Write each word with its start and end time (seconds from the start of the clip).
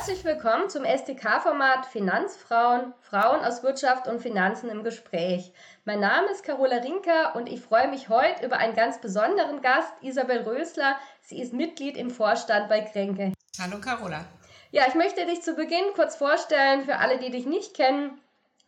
Herzlich 0.00 0.24
willkommen 0.24 0.70
zum 0.70 0.86
STK-Format 0.86 1.84
Finanzfrauen, 1.84 2.94
Frauen 3.02 3.44
aus 3.44 3.62
Wirtschaft 3.62 4.08
und 4.08 4.22
Finanzen 4.22 4.70
im 4.70 4.82
Gespräch. 4.82 5.52
Mein 5.84 6.00
Name 6.00 6.30
ist 6.30 6.42
Carola 6.42 6.76
Rinker 6.76 7.36
und 7.36 7.50
ich 7.50 7.60
freue 7.60 7.86
mich 7.86 8.08
heute 8.08 8.46
über 8.46 8.56
einen 8.56 8.74
ganz 8.74 8.98
besonderen 9.02 9.60
Gast, 9.60 9.92
Isabel 10.00 10.38
Rösler. 10.38 10.96
Sie 11.20 11.38
ist 11.38 11.52
Mitglied 11.52 11.98
im 11.98 12.08
Vorstand 12.08 12.70
bei 12.70 12.80
Kränke. 12.80 13.34
Hallo 13.60 13.78
Carola. 13.78 14.24
Ja, 14.70 14.84
ich 14.88 14.94
möchte 14.94 15.26
dich 15.26 15.42
zu 15.42 15.54
Beginn 15.54 15.84
kurz 15.94 16.16
vorstellen 16.16 16.86
für 16.86 16.96
alle, 16.96 17.18
die 17.18 17.30
dich 17.30 17.44
nicht 17.44 17.74
kennen. 17.74 18.18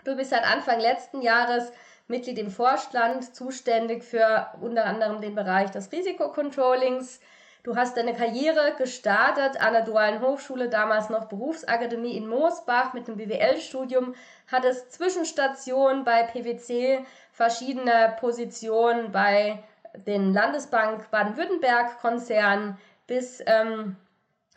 Du 0.05 0.15
bist 0.15 0.33
seit 0.33 0.45
Anfang 0.45 0.81
letzten 0.81 1.23
Jahres 1.23 1.73
Mitglied 2.09 2.37
im 2.37 2.51
Vorstand, 2.51 3.35
zuständig 3.35 4.05
für 4.05 4.49
unter 4.61 4.85
anderem 4.85 5.23
den 5.23 5.35
Bereich 5.35 5.71
des 5.71 5.91
Risikocontrollings. 5.93 7.21
Du 7.65 7.77
hast 7.77 7.97
deine 7.97 8.13
Karriere 8.13 8.75
gestartet 8.77 9.61
an 9.61 9.73
der 9.73 9.83
Dualen 9.83 10.21
Hochschule, 10.21 10.69
damals 10.69 11.11
noch 11.11 11.27
Berufsakademie 11.27 12.17
in 12.17 12.27
Moosbach. 12.27 12.93
Mit 12.93 13.07
dem 13.07 13.17
BWL-Studium, 13.17 14.17
hattest 14.51 14.93
Zwischenstationen 14.93 16.03
bei 16.03 16.25
PwC, 16.25 17.07
verschiedene 17.31 18.17
Positionen 18.19 19.13
bei 19.13 19.63
den 19.95 20.33
Landesbank 20.33 21.09
Baden-Württemberg-Konzernen, 21.13 22.79
bis 23.07 23.41
ähm, 23.47 23.95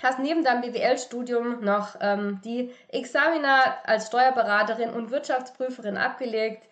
hast 0.02 0.18
neben 0.18 0.44
deinem 0.44 0.62
BWL-Studium 0.62 1.64
noch 1.64 1.98
ähm, 2.02 2.42
die 2.44 2.74
Examina 2.88 3.76
als 3.86 4.08
Steuerberaterin 4.08 4.90
und 4.90 5.12
Wirtschaftsprüferin 5.12 5.98
abgelegt 5.98 6.68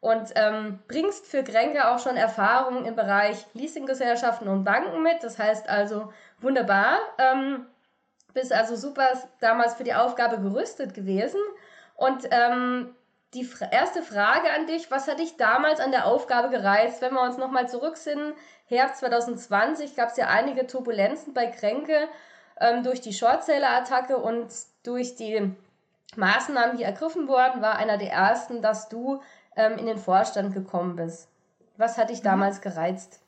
und 0.00 0.30
ähm, 0.36 0.78
bringst 0.86 1.26
für 1.26 1.42
Kränke 1.42 1.88
auch 1.88 1.98
schon 1.98 2.16
Erfahrungen 2.16 2.84
im 2.84 2.94
Bereich 2.94 3.46
Leasinggesellschaften 3.54 4.48
und 4.48 4.64
Banken 4.64 5.02
mit. 5.02 5.22
Das 5.22 5.38
heißt 5.38 5.68
also 5.68 6.12
wunderbar. 6.40 6.98
Ähm, 7.18 7.66
bist 8.32 8.52
also 8.52 8.76
super 8.76 9.08
damals 9.40 9.74
für 9.74 9.84
die 9.84 9.94
Aufgabe 9.94 10.38
gerüstet 10.38 10.94
gewesen. 10.94 11.40
Und 11.96 12.28
ähm, 12.30 12.94
die 13.34 13.48
erste 13.72 14.02
Frage 14.02 14.50
an 14.52 14.66
dich, 14.66 14.90
was 14.90 15.08
hat 15.08 15.18
dich 15.18 15.36
damals 15.36 15.80
an 15.80 15.90
der 15.90 16.06
Aufgabe 16.06 16.48
gereizt? 16.48 17.02
Wenn 17.02 17.14
wir 17.14 17.22
uns 17.22 17.36
nochmal 17.36 17.68
zurücksinnen, 17.68 18.34
Herbst 18.66 19.00
2020 19.00 19.96
gab 19.96 20.10
es 20.10 20.16
ja 20.16 20.28
einige 20.28 20.66
Turbulenzen 20.66 21.34
bei 21.34 21.46
Kränke 21.46 22.08
ähm, 22.60 22.84
durch 22.84 23.00
die 23.00 23.12
Shortseller-Attacke 23.12 24.16
und 24.16 24.48
durch 24.84 25.16
die 25.16 25.54
Maßnahmen, 26.16 26.76
die 26.76 26.82
ergriffen 26.82 27.28
wurden, 27.28 27.62
war 27.62 27.76
einer 27.76 27.98
der 27.98 28.12
ersten, 28.12 28.62
dass 28.62 28.88
du 28.88 29.22
ähm, 29.56 29.78
in 29.78 29.86
den 29.86 29.98
Vorstand 29.98 30.54
gekommen 30.54 30.96
bist. 30.96 31.28
Was 31.76 31.96
hat 31.98 32.10
dich 32.10 32.20
mhm. 32.20 32.24
damals 32.24 32.60
gereizt? 32.60 33.20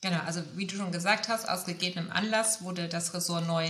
Genau, 0.00 0.20
also 0.26 0.42
wie 0.54 0.66
du 0.66 0.76
schon 0.76 0.92
gesagt 0.92 1.28
hast, 1.28 1.48
aus 1.48 1.64
gegebenem 1.64 2.10
Anlass 2.10 2.62
wurde 2.62 2.88
das 2.88 3.14
Ressort 3.14 3.46
neu 3.46 3.68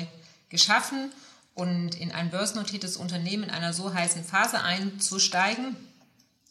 geschaffen 0.50 1.11
und 1.55 1.94
in 1.94 2.12
ein 2.12 2.31
börsennotiertes 2.31 2.97
Unternehmen 2.97 3.44
in 3.44 3.50
einer 3.50 3.72
so 3.72 3.92
heißen 3.92 4.25
Phase 4.25 4.62
einzusteigen 4.62 5.77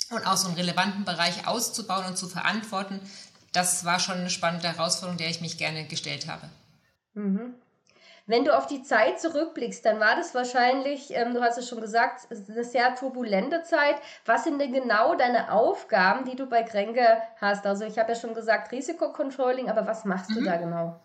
und 0.10 0.26
auch 0.26 0.38
so 0.38 0.48
einen 0.48 0.58
relevanten 0.58 1.06
Bereich 1.06 1.48
auszubauen 1.48 2.06
und 2.06 2.18
zu 2.18 2.28
verantworten, 2.28 3.00
das 3.52 3.86
war 3.86 4.00
schon 4.00 4.18
eine 4.18 4.30
spannende 4.30 4.68
Herausforderung, 4.68 5.18
der 5.18 5.30
ich 5.30 5.42
mich 5.42 5.58
gerne 5.58 5.86
gestellt 5.86 6.28
habe. 6.28 6.50
Mhm. 7.14 7.56
Wenn 8.30 8.44
du 8.44 8.56
auf 8.56 8.68
die 8.68 8.84
Zeit 8.84 9.22
zurückblickst, 9.22 9.86
dann 9.86 10.02
war 10.02 10.18
das 10.18 10.36
wahrscheinlich, 10.36 11.12
ähm, 11.12 11.34
du 11.34 11.42
hast 11.42 11.58
es 11.58 11.70
schon 11.70 11.80
gesagt, 11.80 12.28
eine 12.30 12.64
sehr 12.66 12.94
turbulente 12.96 13.64
Zeit. 13.64 13.96
Was 14.26 14.44
sind 14.44 14.60
denn 14.60 14.74
genau 14.74 15.16
deine 15.16 15.54
Aufgaben, 15.54 16.30
die 16.30 16.36
du 16.36 16.46
bei 16.46 16.64
Kränke 16.64 17.22
hast? 17.40 17.66
Also 17.66 17.86
ich 17.86 17.98
habe 17.98 18.12
ja 18.12 18.20
schon 18.20 18.34
gesagt 18.34 18.74
Risikocontrolling, 18.74 19.70
aber 19.70 19.88
was 19.88 20.04
machst 20.04 20.30
mhm. 20.30 20.36
du 20.36 20.44
da 20.44 20.58
genau? 20.58 21.00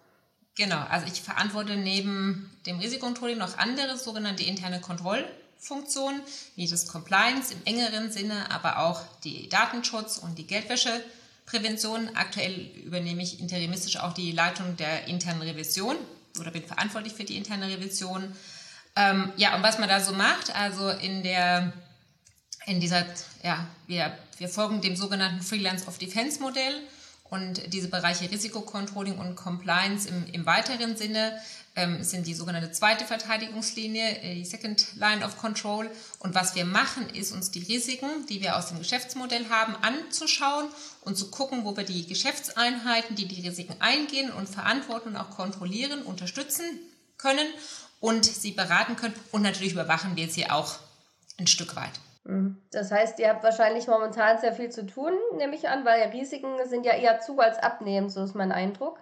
Genau, 0.57 0.85
also 0.91 1.07
ich 1.07 1.23
verantworte 1.23 1.77
neben 1.77 2.51
dem 2.67 2.81
Risikocontrolling 2.81 3.39
noch 3.39 3.57
andere 3.57 3.97
sogenannte 3.97 4.43
interne 4.43 4.81
Kontrollfunktionen, 4.81 6.21
wie 6.57 6.69
das 6.69 6.89
Compliance 6.89 7.55
im 7.55 7.61
engeren 7.65 8.11
Sinne, 8.11 8.51
aber 8.51 8.81
auch 8.81 9.01
die 9.23 9.49
Datenschutz 9.49 10.19
und 10.19 10.39
die 10.39 10.47
Geldwäscheprävention. 10.49 12.17
Aktuell 12.17 12.69
übernehme 12.85 13.23
ich 13.23 13.39
interimistisch 13.39 14.01
auch 14.01 14.13
die 14.13 14.33
Leitung 14.33 14.77
der 14.77 15.07
internen 15.07 15.43
Revision 15.43 15.97
oder 16.41 16.51
bin 16.51 16.65
verantwortlich 16.65 17.15
für 17.15 17.25
die 17.25 17.37
interne 17.37 17.69
Revision. 17.69 18.35
Ähm, 18.97 19.33
ja, 19.37 19.57
und 19.57 19.63
was 19.63 19.79
man 19.79 19.89
da 19.89 20.01
so 20.01 20.13
macht, 20.13 20.55
also 20.55 20.91
in 20.91 21.23
der, 21.23 21.73
in 22.67 22.81
dieser, 22.81 23.05
ja, 23.43 23.67
wir, 23.87 24.17
wir 24.39 24.49
folgen 24.49 24.81
dem 24.81 24.97
sogenannten 24.97 25.43
Freelance 25.43 25.87
of 25.87 25.99
Defense 25.99 26.41
Modell 26.41 26.83
und 27.33 27.73
diese 27.73 27.89
Bereiche 27.89 28.31
Risikocontrolling 28.31 29.17
und 29.17 29.37
Compliance 29.37 30.07
im, 30.07 30.27
im 30.27 30.45
weiteren 30.45 30.99
Sinne 30.99 31.41
ähm, 31.75 32.05
sind 32.05 32.27
die 32.27 32.35
sogenannte 32.35 32.71
zweite 32.73 33.07
Verteidigungslinie, 33.07 34.19
äh, 34.21 34.35
die 34.35 34.45
Second 34.45 34.95
Line 34.97 35.25
of 35.25 35.39
Control. 35.39 35.91
Und 36.19 36.35
was 36.35 36.55
wir 36.55 36.67
machen, 36.67 37.09
ist 37.09 37.33
uns 37.33 37.51
die 37.51 37.63
Risiken, 37.63 38.27
die 38.29 38.43
wir 38.43 38.59
aus 38.59 38.69
dem 38.69 38.79
Geschäftsmodell 38.79 39.49
haben, 39.49 39.75
anzuschauen 39.77 40.69
und 41.01 41.17
zu 41.17 41.31
gucken, 41.31 41.65
wo 41.65 41.75
wir 41.75 41.85
die 41.85 42.07
Geschäftseinheiten, 42.07 43.17
die 43.17 43.27
die 43.27 43.41
Risiken 43.41 43.77
eingehen 43.81 44.31
und 44.31 44.47
verantworten 44.47 45.09
und 45.09 45.17
auch 45.17 45.31
kontrollieren, 45.31 46.03
unterstützen 46.03 46.67
können 47.17 47.47
und 47.99 48.27
sie 48.27 48.51
beraten 48.51 48.97
können. 48.97 49.15
Und 49.31 49.41
natürlich 49.41 49.73
überwachen 49.73 50.17
wir 50.17 50.29
sie 50.29 50.51
auch 50.51 50.75
ein 51.39 51.47
Stück 51.47 51.77
weit. 51.77 51.99
Mhm. 52.25 52.57
Das 52.71 52.91
heißt, 52.91 53.19
ihr 53.19 53.29
habt 53.29 53.43
wahrscheinlich 53.43 53.87
momentan 53.87 54.41
sehr 54.41 54.53
viel 54.53 54.71
zu 54.71 54.87
tun, 54.87 55.13
nehme 55.37 55.57
ich 55.57 55.69
an, 55.69 55.85
weil 55.85 56.09
Risiken 56.11 56.55
sind 56.69 56.87
ja 56.87 56.93
eher 56.93 57.21
zu 57.21 57.39
als 57.41 57.59
abnehmen, 57.59 58.11
so 58.11 58.23
ist 58.23 58.35
mein 58.35 58.53
Eindruck. 58.53 58.99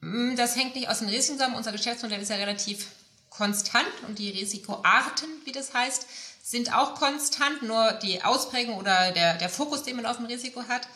Mm, 0.00 0.36
das 0.36 0.56
hängt 0.56 0.74
nicht 0.74 0.88
aus 0.88 1.00
den 1.00 1.08
Risiken 1.08 1.38
zusammen. 1.38 1.56
Unser 1.56 1.72
Geschäftsmodell 1.72 2.20
ist 2.20 2.30
ja 2.30 2.36
relativ 2.36 2.88
konstant 3.28 3.86
und 4.08 4.18
die 4.18 4.30
Risikoarten, 4.30 5.28
wie 5.44 5.52
das 5.52 5.74
heißt, 5.74 6.06
sind 6.42 6.74
auch 6.74 6.94
konstant, 6.94 7.62
nur 7.62 7.92
die 8.02 8.22
Ausprägung 8.22 8.76
oder 8.78 9.12
der, 9.12 9.34
der 9.34 9.48
Fokus, 9.48 9.82
den 9.82 9.96
man 9.96 10.06
auf 10.06 10.16
dem 10.16 10.26
Risiko 10.26 10.64
hat. 10.68 10.88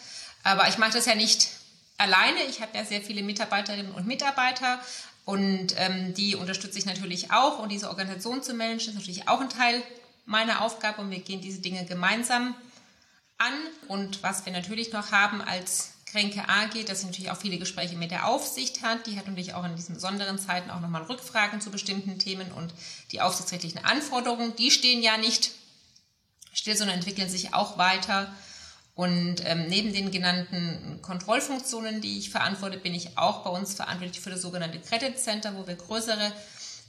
Aber 0.43 0.69
ich 0.69 0.79
mache 0.79 0.93
das 0.93 1.07
ja 1.07 1.15
nicht 1.15 1.51
alleine. 1.99 2.43
Ich 2.49 2.61
habe 2.61 2.77
ja 2.77 2.85
sehr 2.85 3.03
viele 3.03 3.23
Mitarbeiterinnen 3.23 3.93
und 3.93 4.07
Mitarbeiter 4.07 4.81
und 5.25 5.75
ähm, 5.77 6.13
die 6.15 6.37
unterstütze 6.37 6.79
ich 6.79 6.87
natürlich 6.87 7.31
auch. 7.31 7.59
Und 7.59 7.71
diese 7.71 7.89
Organisation 7.89 8.43
zu 8.43 8.55
managen 8.55 8.91
ist 8.91 8.95
natürlich 8.95 9.29
auch 9.29 9.41
ein 9.41 9.49
Teil 9.49 9.83
meiner 10.25 10.63
Aufgabe 10.63 11.01
und 11.01 11.11
wir 11.11 11.21
gehen 11.21 11.41
diese 11.41 11.61
Dinge 11.61 11.85
gemeinsam 11.85 12.55
an. 13.39 13.55
Und 13.89 14.23
was 14.23 14.45
wir 14.47 14.53
natürlich 14.53 14.93
noch 14.93 15.13
haben 15.13 15.41
als 15.41 15.95
Kränke 16.15 16.49
AG, 16.49 16.85
dass 16.87 17.01
sie 17.01 17.07
natürlich 17.07 17.33
auch 17.33 17.37
viele 17.37 17.59
Gespräche 17.59 17.97
mit 17.97 18.13
der 18.13 18.29
Aufsicht 18.29 18.83
hat. 18.83 19.09
Die 19.09 19.19
hat 19.19 19.27
natürlich 19.27 19.55
auch 19.55 19.65
in 19.65 19.75
diesen 19.75 19.97
besonderen 19.97 20.39
Zeiten 20.39 20.71
auch 20.71 20.81
nochmal 20.81 21.03
Rückfragen 21.03 21.61
zu 21.61 21.73
bestimmten 21.73 22.21
Themen 22.21 22.53
und 22.53 22.73
die 23.11 23.21
aufsichtsrechtlichen 23.21 23.85
Anforderungen, 23.85 24.55
die 24.55 24.71
stehen 24.71 25.03
ja 25.03 25.17
nicht 25.17 25.51
still, 26.53 26.77
sondern 26.77 26.99
entwickeln 26.99 27.29
sich 27.29 27.53
auch 27.53 27.79
weiter. 27.79 28.33
Und 28.95 29.45
ähm, 29.45 29.67
neben 29.67 29.93
den 29.93 30.13
genannten 30.13 31.01
Kontrollfunktionen, 31.03 32.01
die 32.01 32.19
ich 32.19 32.31
verantworte, 32.31 32.79
bin 32.79 32.95
ich 32.95 33.19
auch 33.19 33.43
bei 33.43 33.51
uns 33.51 33.75
verantwortlich 33.75 34.21
für 34.21 34.31
das 34.31 34.43
sogenannte 34.43 34.79
Credit 34.79 35.19
Center, 35.19 35.57
wo 35.57 35.67
wir 35.67 35.75
größere 35.75 36.33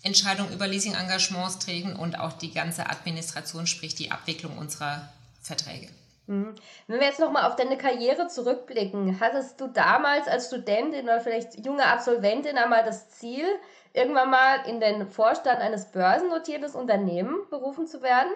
Entscheidungen 0.05 0.53
über 0.53 0.67
Leasing-Engagements 0.67 1.59
trägen 1.59 1.95
und 1.95 2.19
auch 2.19 2.33
die 2.33 2.53
ganze 2.53 2.89
Administration, 2.89 3.67
sprich 3.67 3.95
die 3.95 4.11
Abwicklung 4.11 4.57
unserer 4.57 5.09
Verträge. 5.41 5.89
Mhm. 6.27 6.55
Wenn 6.87 6.99
wir 6.99 7.07
jetzt 7.07 7.19
nochmal 7.19 7.49
auf 7.49 7.55
deine 7.55 7.77
Karriere 7.77 8.27
zurückblicken, 8.27 9.19
hattest 9.19 9.59
du 9.59 9.67
damals 9.67 10.27
als 10.27 10.47
Studentin 10.47 11.03
oder 11.03 11.21
vielleicht 11.21 11.65
junge 11.65 11.85
Absolventin 11.85 12.57
einmal 12.57 12.83
das 12.83 13.09
Ziel, 13.09 13.45
irgendwann 13.93 14.29
mal 14.29 14.67
in 14.67 14.79
den 14.79 15.07
Vorstand 15.07 15.59
eines 15.59 15.91
börsennotierten 15.91 16.71
Unternehmens 16.71 17.49
berufen 17.49 17.87
zu 17.87 18.01
werden? 18.01 18.31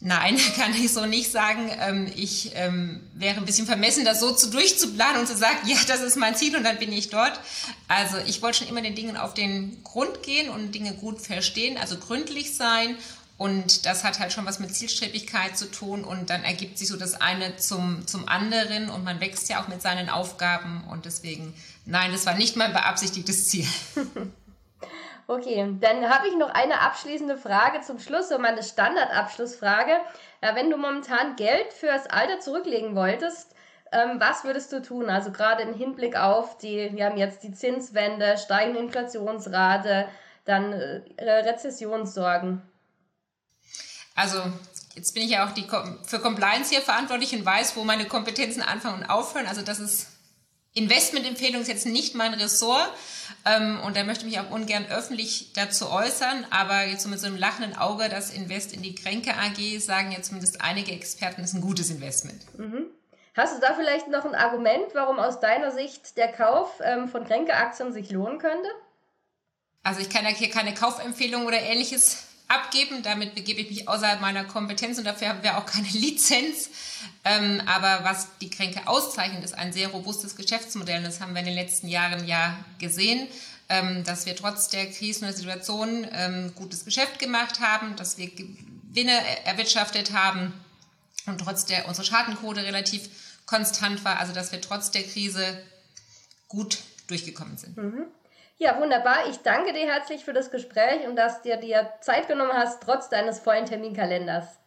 Nein, 0.00 0.38
kann 0.56 0.74
ich 0.74 0.92
so 0.92 1.06
nicht 1.06 1.30
sagen. 1.30 1.70
Ähm, 1.80 2.12
ich 2.14 2.52
ähm, 2.54 3.00
wäre 3.14 3.38
ein 3.38 3.46
bisschen 3.46 3.66
vermessen, 3.66 4.04
das 4.04 4.20
so 4.20 4.32
zu 4.32 4.50
durchzuplanen 4.50 5.20
und 5.20 5.26
zu 5.26 5.36
sagen, 5.36 5.58
ja, 5.66 5.76
das 5.86 6.00
ist 6.00 6.16
mein 6.16 6.36
Ziel 6.36 6.56
und 6.56 6.64
dann 6.64 6.78
bin 6.78 6.92
ich 6.92 7.08
dort. 7.08 7.40
Also 7.88 8.18
ich 8.26 8.42
wollte 8.42 8.58
schon 8.58 8.68
immer 8.68 8.82
den 8.82 8.94
Dingen 8.94 9.16
auf 9.16 9.34
den 9.34 9.82
Grund 9.84 10.22
gehen 10.22 10.50
und 10.50 10.74
Dinge 10.74 10.94
gut 10.94 11.20
verstehen, 11.20 11.78
also 11.78 11.96
gründlich 11.96 12.54
sein 12.56 12.96
und 13.38 13.84
das 13.84 14.02
hat 14.02 14.18
halt 14.18 14.32
schon 14.32 14.46
was 14.46 14.60
mit 14.60 14.74
Zielstrebigkeit 14.74 15.58
zu 15.58 15.70
tun 15.70 16.04
und 16.04 16.30
dann 16.30 16.42
ergibt 16.42 16.78
sich 16.78 16.88
so 16.88 16.96
das 16.96 17.14
eine 17.14 17.56
zum, 17.56 18.06
zum 18.06 18.28
anderen 18.28 18.88
und 18.88 19.04
man 19.04 19.20
wächst 19.20 19.48
ja 19.50 19.62
auch 19.62 19.68
mit 19.68 19.82
seinen 19.82 20.08
Aufgaben 20.08 20.84
und 20.90 21.04
deswegen, 21.04 21.52
nein, 21.84 22.12
das 22.12 22.24
war 22.24 22.34
nicht 22.34 22.56
mein 22.56 22.72
beabsichtigtes 22.72 23.48
Ziel. 23.48 23.66
Okay, 25.28 25.76
dann 25.80 26.08
habe 26.08 26.28
ich 26.28 26.36
noch 26.36 26.50
eine 26.50 26.80
abschließende 26.80 27.36
Frage 27.36 27.80
zum 27.80 27.98
Schluss, 27.98 28.28
so 28.28 28.38
meine 28.38 28.62
Standardabschlussfrage. 28.62 29.98
Ja, 30.40 30.54
wenn 30.54 30.70
du 30.70 30.76
momentan 30.76 31.34
Geld 31.34 31.72
fürs 31.72 32.06
Alter 32.06 32.38
zurücklegen 32.38 32.94
wolltest, 32.94 33.56
ähm, 33.90 34.20
was 34.20 34.44
würdest 34.44 34.72
du 34.72 34.82
tun? 34.82 35.10
Also 35.10 35.32
gerade 35.32 35.62
im 35.62 35.74
Hinblick 35.74 36.16
auf 36.16 36.58
die, 36.58 36.90
wir 36.92 37.06
haben 37.06 37.16
jetzt 37.16 37.42
die 37.42 37.52
Zinswende, 37.52 38.38
steigende 38.38 38.78
Inflationsrate, 38.78 40.08
dann 40.44 40.72
äh, 40.72 41.02
Rezessionssorgen. 41.18 42.62
Also 44.14 44.40
jetzt 44.94 45.12
bin 45.12 45.24
ich 45.24 45.30
ja 45.30 45.46
auch 45.46 45.52
die, 45.52 45.66
für 46.04 46.20
Compliance 46.20 46.70
hier 46.70 46.82
verantwortlich 46.82 47.34
und 47.34 47.44
weiß, 47.44 47.76
wo 47.76 47.82
meine 47.82 48.06
Kompetenzen 48.06 48.62
anfangen 48.62 49.02
und 49.02 49.10
aufhören. 49.10 49.46
Also 49.46 49.62
das 49.62 49.80
ist 49.80 50.15
Investmentempfehlung 50.76 51.62
ist 51.62 51.68
jetzt 51.68 51.86
nicht 51.86 52.14
mein 52.14 52.34
Ressort 52.34 52.90
ähm, 53.46 53.80
und 53.84 53.96
da 53.96 54.04
möchte 54.04 54.26
ich 54.26 54.32
mich 54.32 54.40
auch 54.40 54.50
ungern 54.50 54.84
öffentlich 54.90 55.52
dazu 55.54 55.90
äußern, 55.90 56.46
aber 56.50 56.84
jetzt 56.84 57.02
so 57.02 57.08
mit 57.08 57.18
so 57.18 57.26
einem 57.26 57.36
lachenden 57.36 57.76
Auge, 57.78 58.10
das 58.10 58.30
Invest 58.30 58.74
in 58.74 58.82
die 58.82 58.94
Kränke 58.94 59.32
AG, 59.34 59.80
sagen 59.80 60.12
ja 60.12 60.20
zumindest 60.20 60.60
einige 60.60 60.92
Experten, 60.92 61.42
ist 61.42 61.54
ein 61.54 61.62
gutes 61.62 61.90
Investment. 61.90 62.42
Mhm. 62.58 62.86
Hast 63.34 63.56
du 63.56 63.60
da 63.60 63.74
vielleicht 63.74 64.08
noch 64.08 64.26
ein 64.26 64.34
Argument, 64.34 64.86
warum 64.92 65.18
aus 65.18 65.40
deiner 65.40 65.70
Sicht 65.70 66.16
der 66.18 66.28
Kauf 66.28 66.80
ähm, 66.82 67.08
von 67.08 67.24
Kränke-Aktien 67.24 67.92
sich 67.92 68.10
lohnen 68.10 68.38
könnte? 68.38 68.68
Also 69.82 70.00
ich 70.00 70.10
kann 70.10 70.24
ja 70.24 70.30
hier 70.30 70.50
keine 70.50 70.74
Kaufempfehlung 70.74 71.46
oder 71.46 71.58
ähnliches 71.58 72.24
abgeben. 72.48 73.02
Damit 73.02 73.34
begebe 73.34 73.60
ich 73.60 73.70
mich 73.70 73.88
außerhalb 73.88 74.20
meiner 74.20 74.44
Kompetenz 74.44 74.98
und 74.98 75.04
dafür 75.04 75.28
haben 75.28 75.42
wir 75.42 75.58
auch 75.58 75.66
keine 75.66 75.88
Lizenz. 75.92 76.70
Ähm, 77.24 77.62
aber 77.66 78.04
was 78.04 78.28
die 78.40 78.50
Kränke 78.50 78.86
auszeichnet, 78.86 79.44
ist 79.44 79.54
ein 79.54 79.72
sehr 79.72 79.88
robustes 79.88 80.36
Geschäftsmodell. 80.36 80.98
Und 80.98 81.04
das 81.04 81.20
haben 81.20 81.34
wir 81.34 81.40
in 81.40 81.46
den 81.46 81.54
letzten 81.54 81.88
Jahren 81.88 82.26
ja 82.26 82.56
gesehen, 82.78 83.26
ähm, 83.68 84.04
dass 84.04 84.26
wir 84.26 84.36
trotz 84.36 84.68
der 84.68 84.90
Krisen 84.90 85.24
und 85.24 85.30
der 85.30 85.36
Situation 85.36 86.06
ähm, 86.12 86.52
gutes 86.54 86.84
Geschäft 86.84 87.18
gemacht 87.18 87.60
haben, 87.60 87.96
dass 87.96 88.18
wir 88.18 88.30
Gewinne 88.30 89.20
erwirtschaftet 89.44 90.12
haben 90.12 90.52
und 91.26 91.38
trotz 91.38 91.64
der 91.64 91.88
unsere 91.88 92.06
Schadenquote 92.06 92.62
relativ 92.62 93.08
konstant 93.44 94.04
war, 94.04 94.18
also 94.18 94.32
dass 94.32 94.52
wir 94.52 94.60
trotz 94.60 94.90
der 94.90 95.02
Krise 95.02 95.62
gut 96.48 96.78
durchgekommen 97.08 97.56
sind. 97.56 97.76
Mhm. 97.76 98.06
Ja, 98.58 98.80
wunderbar. 98.80 99.28
Ich 99.28 99.38
danke 99.42 99.74
dir 99.74 99.86
herzlich 99.86 100.24
für 100.24 100.32
das 100.32 100.50
Gespräch 100.50 101.06
und 101.06 101.16
dass 101.16 101.42
du 101.42 101.54
dir 101.58 101.92
Zeit 102.00 102.26
genommen 102.26 102.54
hast, 102.54 102.82
trotz 102.82 103.10
deines 103.10 103.38
vollen 103.38 103.66
Terminkalenders. 103.66 104.58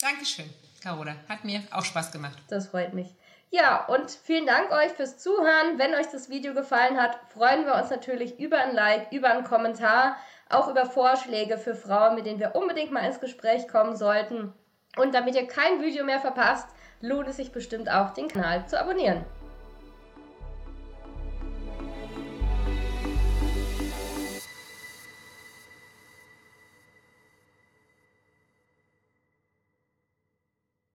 Dankeschön, 0.00 0.50
Carola. 0.82 1.14
Hat 1.28 1.44
mir 1.44 1.62
auch 1.70 1.84
Spaß 1.84 2.10
gemacht. 2.10 2.36
Das 2.48 2.68
freut 2.68 2.94
mich. 2.94 3.14
Ja, 3.50 3.86
und 3.86 4.10
vielen 4.10 4.46
Dank 4.46 4.72
euch 4.72 4.90
fürs 4.92 5.18
Zuhören. 5.18 5.78
Wenn 5.78 5.94
euch 5.94 6.08
das 6.08 6.28
Video 6.28 6.52
gefallen 6.52 7.00
hat, 7.00 7.18
freuen 7.32 7.64
wir 7.64 7.76
uns 7.76 7.90
natürlich 7.90 8.38
über 8.40 8.58
ein 8.58 8.74
Like, 8.74 9.12
über 9.12 9.30
einen 9.30 9.44
Kommentar, 9.44 10.16
auch 10.50 10.68
über 10.68 10.84
Vorschläge 10.84 11.58
für 11.58 11.76
Frauen, 11.76 12.16
mit 12.16 12.26
denen 12.26 12.40
wir 12.40 12.56
unbedingt 12.56 12.90
mal 12.90 13.06
ins 13.06 13.20
Gespräch 13.20 13.68
kommen 13.68 13.96
sollten. 13.96 14.52
Und 14.96 15.14
damit 15.14 15.36
ihr 15.36 15.46
kein 15.46 15.80
Video 15.80 16.04
mehr 16.04 16.20
verpasst, 16.20 16.66
lohnt 17.00 17.28
es 17.28 17.36
sich 17.36 17.52
bestimmt 17.52 17.88
auch, 17.88 18.10
den 18.14 18.28
Kanal 18.28 18.66
zu 18.66 18.78
abonnieren. 18.78 19.24